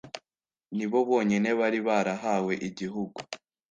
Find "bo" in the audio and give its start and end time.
0.91-0.99